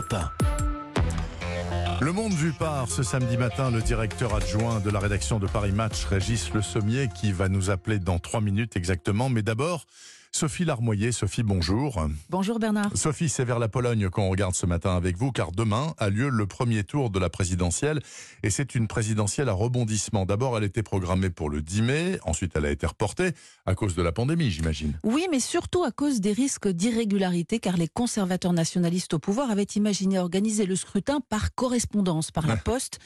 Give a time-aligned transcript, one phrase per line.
[0.00, 0.14] Europe
[2.00, 2.04] 1.
[2.04, 5.72] Le Monde vu par ce samedi matin, le directeur adjoint de la rédaction de Paris
[5.72, 9.28] Match, Régis Le Sommier, qui va nous appeler dans trois minutes exactement.
[9.28, 9.86] Mais d'abord,
[10.32, 11.10] Sophie Larmoyer.
[11.12, 12.06] Sophie, bonjour.
[12.30, 12.96] Bonjour Bernard.
[12.96, 16.28] Sophie, c'est vers la Pologne qu'on regarde ce matin avec vous, car demain a lieu
[16.28, 18.00] le premier tour de la présidentielle.
[18.44, 20.26] Et c'est une présidentielle à rebondissement.
[20.26, 23.32] D'abord, elle était programmée pour le 10 mai, ensuite elle a été reportée
[23.66, 24.96] à cause de la pandémie, j'imagine.
[25.02, 29.64] Oui, mais surtout à cause des risques d'irrégularité, car les conservateurs nationalistes au pouvoir avaient
[29.64, 33.00] imaginé organiser le scrutin par correspondance, par la poste.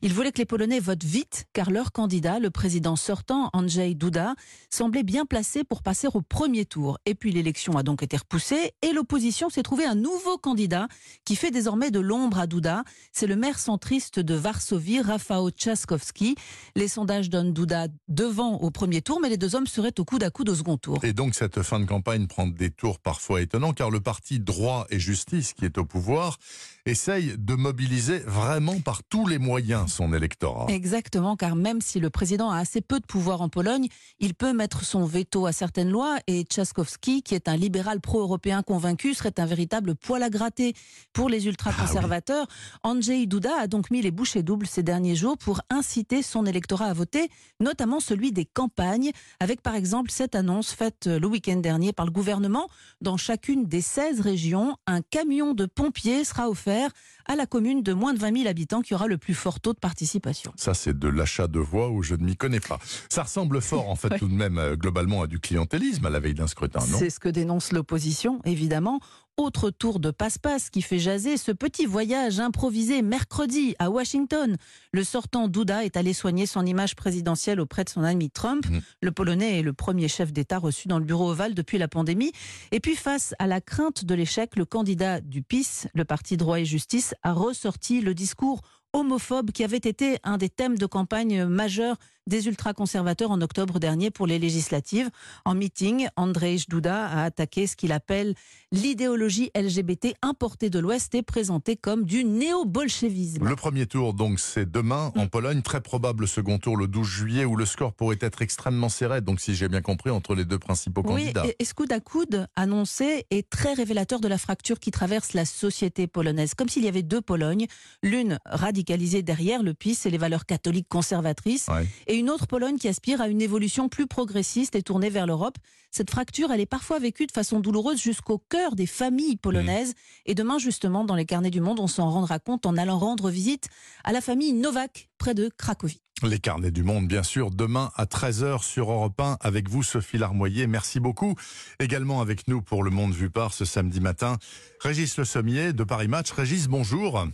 [0.00, 4.36] Ils voulaient que les Polonais votent vite, car leur candidat, le président sortant, Andrzej Duda,
[4.70, 6.98] semblait bien placé pour passer au premier tour.
[7.06, 10.88] Et puis l'élection a donc été repoussée et l'opposition s'est trouvé un nouveau candidat
[11.24, 12.84] qui fait désormais de l'ombre à Douda.
[13.12, 16.36] C'est le maire centriste de Varsovie, Rafał Trzaskowski.
[16.76, 20.22] Les sondages donnent Douda devant au premier tour, mais les deux hommes seraient au coude
[20.22, 21.04] à coude au second tour.
[21.04, 24.86] Et donc cette fin de campagne prend des tours parfois étonnants, car le parti Droit
[24.90, 26.38] et Justice, qui est au pouvoir,
[26.86, 30.66] essaye de mobiliser vraiment par tous les moyens son électorat.
[30.68, 33.88] Exactement, car même si le président a assez peu de pouvoir en Pologne,
[34.20, 38.62] il peut mettre son veto à certaines lois et Trzaskowski, qui est un libéral pro-européen
[38.62, 40.74] convaincu, serait un véritable poil à gratter
[41.12, 42.48] pour les ultra-conservateurs.
[42.82, 46.46] Ah Andrzej Duda a donc mis les bouchées doubles ces derniers jours pour inciter son
[46.46, 47.28] électorat à voter,
[47.60, 52.10] notamment celui des campagnes, avec par exemple cette annonce faite le week-end dernier par le
[52.10, 52.66] gouvernement.
[53.00, 56.90] Dans chacune des 16 régions, un camion de pompiers sera offert
[57.28, 59.72] à la commune de moins de 20 000 habitants qui aura le plus fort taux
[59.74, 60.52] de participation.
[60.56, 62.78] Ça, c'est de l'achat de voix où je ne m'y connais pas.
[63.08, 64.18] Ça ressemble fort, en fait, Ouais.
[64.18, 66.98] tout de même, euh, globalement, à du clientélisme à la veille d'un scrutin, non?
[66.98, 69.00] C'est ce que dénonce l'opposition, évidemment.
[69.38, 74.56] Autre tour de passe-passe qui fait jaser ce petit voyage improvisé mercredi à Washington.
[74.92, 78.68] Le sortant Duda est allé soigner son image présidentielle auprès de son ami Trump.
[78.68, 78.80] Mhm.
[79.00, 82.32] Le Polonais est le premier chef d'État reçu dans le bureau ovale depuis la pandémie.
[82.72, 86.58] Et puis face à la crainte de l'échec, le candidat du PIS, le parti Droit
[86.58, 91.44] et Justice, a ressorti le discours homophobe qui avait été un des thèmes de campagne
[91.46, 95.08] majeurs des ultra-conservateurs en octobre dernier pour les législatives.
[95.46, 98.34] En meeting, Andrzej Duda a attaqué ce qu'il appelle
[98.70, 103.48] l'idéologie LGBT importée de l'Ouest et présentée comme du néo-bolchevisme.
[103.48, 105.62] Le premier tour, donc, c'est demain en Pologne.
[105.62, 109.22] Très probable second tour le 12 juillet où le score pourrait être extrêmement serré.
[109.22, 111.46] Donc, si j'ai bien compris, entre les deux principaux Oui, candidats.
[111.46, 115.32] et, et ce coude à coude annoncé est très révélateur de la fracture qui traverse
[115.32, 116.52] la société polonaise.
[116.52, 117.68] Comme s'il y avait deux Polognes,
[118.02, 118.38] l'une
[118.78, 121.86] radicalisée derrière le PiS et les valeurs catholiques conservatrices, Ouais.
[122.06, 125.56] et une autre Pologne qui aspire à une évolution plus progressiste et tournée vers l'Europe.
[125.90, 129.94] Cette fracture, elle est parfois vécue de façon douloureuse jusqu'au cœur des familles polonaises.
[130.26, 133.30] Et demain, justement, dans les carnets du monde, on s'en rendra compte en allant rendre
[133.30, 133.68] visite
[134.04, 136.00] à la famille Novak, près de Cracovie.
[136.22, 140.18] Les carnets du monde, bien sûr, demain à 13h sur Europe 1 avec vous, Sophie
[140.18, 140.66] Larmoyer.
[140.68, 141.34] Merci beaucoup.
[141.80, 144.36] Également avec nous pour Le Monde Vu Par ce samedi matin,
[144.80, 146.30] Régis Le Sommier de Paris Match.
[146.32, 147.26] Régis, bonjour.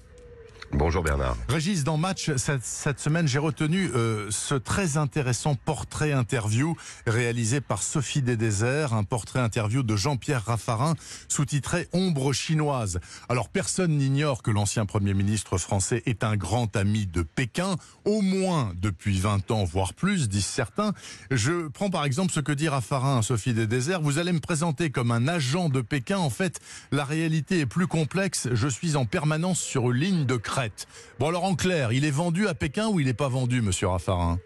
[0.73, 1.37] Bonjour Bernard.
[1.49, 6.77] Régis, dans Match, cette, semaine, j'ai retenu euh, ce très intéressant portrait interview
[7.07, 10.95] réalisé par Sophie Desdésert, un portrait interview de Jean-Pierre Raffarin,
[11.29, 13.01] sous-titré Ombre chinoise.
[13.29, 18.21] Alors, personne n'ignore que l'ancien Premier ministre français est un grand ami de Pékin, au
[18.21, 20.93] moins depuis 20 ans, voire plus, disent certains.
[21.31, 24.01] Je prends par exemple ce que dit Raffarin à Sophie Desdésert.
[24.01, 26.19] Vous allez me présenter comme un agent de Pékin.
[26.19, 26.61] En fait,
[26.91, 28.49] la réalité est plus complexe.
[28.53, 30.37] Je suis en permanence sur une ligne de
[31.19, 33.89] Bon, alors en clair, il est vendu à Pékin ou il n'est pas vendu, monsieur
[33.89, 34.39] Raffarin?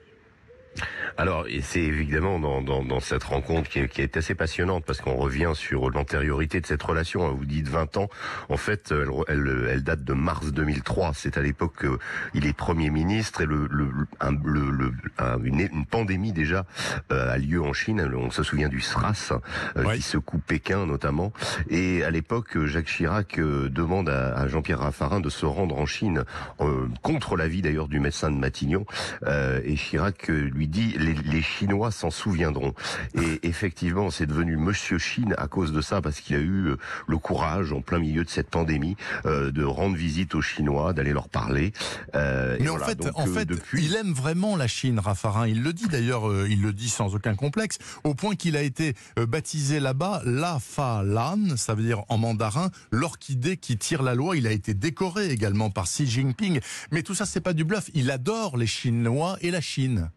[1.17, 4.85] Alors, et c'est évidemment dans, dans, dans cette rencontre qui est, qui est assez passionnante
[4.85, 7.27] parce qu'on revient sur l'antériorité de cette relation.
[7.27, 7.35] hein.
[7.37, 8.09] Vous dites 20 ans.
[8.49, 11.13] En fait, elle, elle, elle date de mars 2003.
[11.15, 11.85] C'est à l'époque
[12.33, 13.89] qu'il est Premier ministre et le, le,
[14.21, 16.67] un- le- le- un- une, une pandémie déjà
[17.13, 18.09] euh, a lieu en Chine.
[18.17, 19.33] On se souvient du SRAS
[19.77, 19.97] euh, Oui.
[19.97, 21.33] qui secoue Pékin notamment.
[21.69, 25.87] Et à l'époque, Jacques Chirac euh, demande à, à Jean-Pierre Raffarin de se rendre en
[25.87, 26.25] Chine
[26.61, 28.87] euh, contre l'avis d'ailleurs du médecin de Matignon.
[29.25, 32.75] Euh, et Chirac euh, lui dit les, les Chinois s'en souviendront.
[33.15, 36.77] Et effectivement, c'est devenu Monsieur Chine à cause de ça, parce qu'il a eu euh,
[37.07, 41.13] le courage, en plein milieu de cette pandémie, euh, de rendre visite aux Chinois, d'aller
[41.13, 41.73] leur parler.
[42.15, 42.85] Euh, et Mais voilà.
[42.85, 43.85] en fait, Donc, en fait depuis...
[43.85, 45.47] il aime vraiment la Chine, Raffarin.
[45.47, 48.63] Il le dit d'ailleurs, euh, il le dit sans aucun complexe, au point qu'il a
[48.63, 54.15] été baptisé là-bas La Fa Lan, ça veut dire en mandarin l'orchidée qui tire la
[54.15, 54.37] loi.
[54.37, 56.61] Il a été décoré également par Xi Jinping.
[56.91, 57.91] Mais tout ça, c'est pas du bluff.
[57.95, 60.11] Il adore les Chinois et la Chine.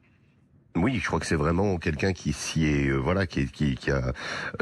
[0.76, 3.92] Oui, je crois que c'est vraiment quelqu'un qui s'y est, euh, voilà, qui, qui, qui,
[3.92, 4.14] a,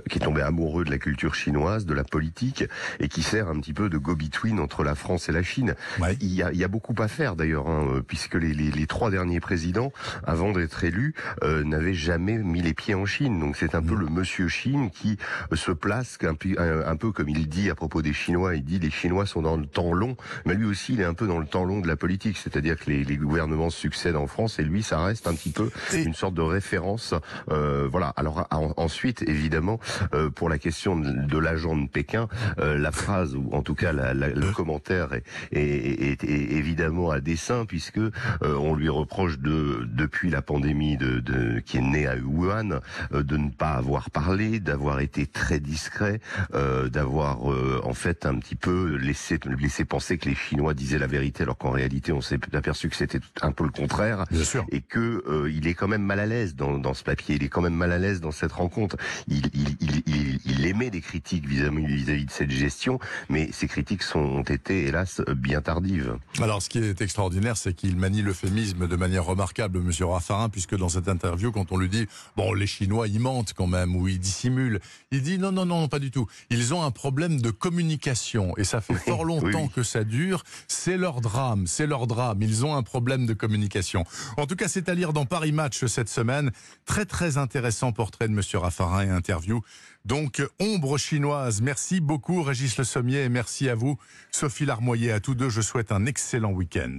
[0.10, 2.64] qui est tombé amoureux de la culture chinoise, de la politique,
[3.00, 5.76] et qui sert un petit peu de go-between entre la France et la Chine.
[6.20, 8.72] Il, y a, il y a beaucoup à faire d'ailleurs, hein, euh, puisque les, les,
[8.72, 9.94] les, trois derniers présidents,
[10.26, 11.14] avant d'être élus,
[11.44, 13.40] euh, n'avaient jamais mis les pieds en Chine.
[13.40, 14.00] Donc c'est un peu mmh.
[14.00, 15.18] le Monsieur Chine qui
[15.54, 18.56] se place un peu, un, peu comme il dit à propos des Chinois.
[18.56, 21.14] Il dit les Chinois sont dans le temps long, mais lui aussi il est un
[21.14, 24.28] peu dans le temps long de la politique, c'est-à-dire que les, les gouvernements succèdent en
[24.28, 25.70] France et lui ça reste un petit peu
[26.04, 27.14] une sorte de référence.
[27.50, 28.14] Euh, voilà.
[28.18, 28.46] Alors
[28.78, 29.80] ensuite, évidemment,
[30.14, 32.28] euh, pour la question de, l'agent de Pékin,
[32.60, 37.12] euh, la phrase ou en tout cas la, la, le commentaire est, est, est, évidemment
[37.12, 38.12] à dessein puisque euh,
[38.42, 42.80] on lui reproche de depuis la pandémie de, de qui est née à Wuhan
[43.14, 46.20] euh, de ne pas avoir parlé, d'avoir été très discret,
[46.54, 51.44] d'avoir en fait un petit peu laissé laissé penser que les Chinois disaient la vérité
[51.44, 54.66] alors qu'en réalité on s'est aperçu que c'était un peu le contraire Bien sûr.
[54.72, 57.36] et que il est quand même mal à l'aise dans, dans, ce papier.
[57.36, 58.96] Il est quand même mal à l'aise dans cette rencontre.
[59.28, 64.04] Il, il, il, il émet des critiques vis-à-vis -vis de cette gestion, mais ces critiques
[64.04, 66.16] sont, ont été, hélas, bien tardives.
[66.42, 70.76] Alors, ce qui est extraordinaire, c'est qu'il manie l'euphémisme de manière remarquable, Monsieur Raffarin, puisque
[70.76, 72.08] dans cette interview, quand on lui dit,
[72.38, 74.80] bon, les Chinois, ils mentent quand même, ou ils dissimulent,
[75.12, 76.28] il dit, non, non, non, pas du tout.
[76.50, 80.44] Ils ont un problème de communication, et ça fait fort longtemps que ça dure.
[80.68, 82.42] C'est leur drame, c'est leur drame.
[82.42, 84.06] Ils ont un problème de communication.
[84.38, 85.52] En tout cas, c'est à lire dans Paris
[85.88, 86.52] Cette semaine.
[86.86, 89.62] Très très intéressant portrait de Monsieur Raffarin et interview.
[90.06, 91.62] Donc, ombre chinoise.
[91.62, 93.98] Merci beaucoup Régis Le Sommier et merci à vous
[94.32, 95.12] Sophie Larmoyer.
[95.12, 96.88] À tous deux, je souhaite un excellent week-end.